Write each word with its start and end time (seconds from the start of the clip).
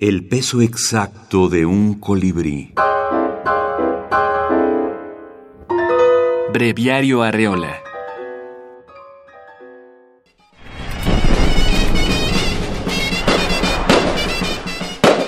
El 0.00 0.24
peso 0.24 0.62
exacto 0.62 1.50
de 1.50 1.66
un 1.66 2.00
colibrí. 2.00 2.72
Breviario 6.54 7.22
Arreola. 7.22 7.82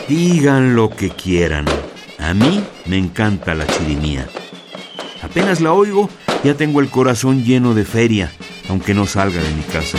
Digan 0.08 0.75
lo 0.75 0.89
que 0.89 1.11
quieran. 1.11 1.67
A 2.19 2.33
mí 2.33 2.65
me 2.87 2.97
encanta 2.97 3.54
la 3.54 3.67
chirimía. 3.67 4.27
Apenas 5.21 5.61
la 5.61 5.75
oigo, 5.75 6.09
ya 6.45 6.54
tengo 6.54 6.81
el 6.81 6.89
corazón 6.89 7.45
lleno 7.45 7.75
de 7.75 7.85
feria, 7.85 8.33
aunque 8.71 8.95
no 8.95 9.04
salga 9.04 9.43
de 9.43 9.51
mi 9.51 9.65
casa. 9.65 9.99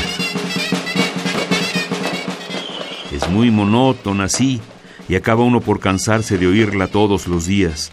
Es 3.24 3.30
muy 3.30 3.52
monótona, 3.52 4.28
sí, 4.28 4.60
y 5.08 5.16
acaba 5.16 5.44
uno 5.44 5.62
por 5.62 5.80
cansarse 5.80 6.38
de 6.38 6.46
oírla 6.48 6.88
todos 6.88 7.28
los 7.28 7.46
días. 7.46 7.90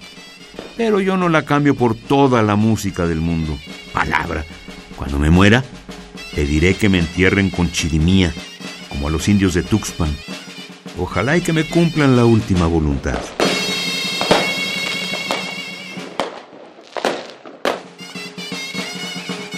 Pero 0.77 1.01
yo 1.01 1.16
no 1.16 1.29
la 1.29 1.45
cambio 1.45 1.77
por 1.77 1.95
toda 1.95 2.43
la 2.43 2.57
música 2.57 3.07
del 3.07 3.21
mundo. 3.21 3.57
Palabra. 3.93 4.45
Cuando 4.97 5.19
me 5.19 5.30
muera, 5.30 5.62
pediré 6.35 6.74
que 6.74 6.88
me 6.88 6.98
entierren 6.98 7.51
con 7.51 7.71
chirimía, 7.71 8.35
como 8.88 9.07
a 9.07 9.11
los 9.11 9.29
indios 9.29 9.55
de 9.55 9.62
Tuxpan. 9.62 10.11
Ojalá 10.98 11.37
y 11.37 11.43
que 11.43 11.52
me 11.52 11.65
cumplan 11.65 12.16
la 12.16 12.24
última 12.24 12.66
voluntad. 12.66 13.21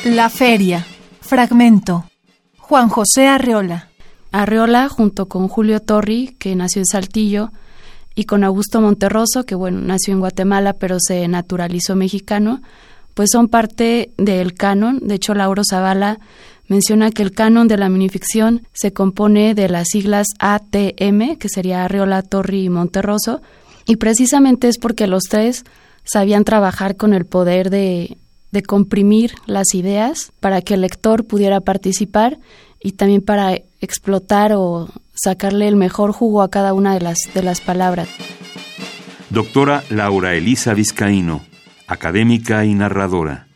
La 0.05 0.29
feria. 0.29 0.85
Fragmento. 1.21 2.05
Juan 2.59 2.89
José 2.89 3.27
Arreola. 3.27 3.92
Arreola 4.33 4.89
junto 4.89 5.27
con 5.29 5.49
Julio 5.49 5.81
Torri, 5.81 6.35
que 6.39 6.57
nació 6.57 6.81
en 6.81 6.87
Saltillo, 6.87 7.51
y 8.15 8.25
con 8.25 8.45
Augusto 8.45 8.81
Monterroso, 8.81 9.45
que 9.45 9.55
bueno, 9.55 9.81
nació 9.81 10.13
en 10.15 10.21
Guatemala 10.21 10.75
pero 10.75 10.99
se 11.01 11.27
naturalizó 11.29 11.97
mexicano, 11.97 12.61
pues 13.15 13.31
son 13.33 13.49
parte 13.49 14.11
del 14.17 14.55
canon. 14.55 15.01
De 15.03 15.15
hecho, 15.15 15.35
Lauro 15.35 15.63
Zavala 15.69 16.19
menciona 16.67 17.11
que 17.11 17.23
el 17.23 17.33
canon 17.33 17.69
de 17.69 17.77
la 17.77 17.89
minificción 17.89 18.67
se 18.73 18.93
compone 18.93 19.55
de 19.55 19.69
las 19.69 19.89
siglas 19.89 20.27
ATM, 20.39 21.37
que 21.37 21.49
sería 21.49 21.85
Arreola, 21.85 22.23
Torri 22.23 22.65
y 22.65 22.69
Monterroso, 22.71 23.43
y 23.87 23.97
precisamente 23.97 24.69
es 24.69 24.79
porque 24.79 25.07
los 25.07 25.25
tres 25.25 25.65
sabían 26.05 26.45
trabajar 26.45 26.97
con 26.97 27.15
el 27.15 27.27
poder 27.27 27.71
de, 27.71 28.17
de 28.53 28.63
comprimir 28.63 29.35
las 29.47 29.75
ideas 29.75 30.33
para 30.41 30.63
que 30.63 30.75
el 30.75 30.83
lector 30.83 31.25
pudiera 31.25 31.61
participar 31.61 32.39
y 32.83 32.93
también 32.93 33.23
para 33.23 33.55
explotar 33.81 34.53
o 34.55 34.89
sacarle 35.15 35.69
el 35.69 35.77
mejor 35.77 36.13
jugo 36.13 36.43
a 36.43 36.51
cada 36.51 36.75
una 36.75 36.95
de 36.95 37.01
las, 37.01 37.19
de 37.35 37.43
las 37.43 37.61
palabras. 37.61 38.09
Doctora 39.31 39.83
Laura 39.89 40.35
Elisa 40.35 40.75
Vizcaíno, 40.75 41.43
académica 41.87 42.65
y 42.65 42.75
narradora. 42.75 43.47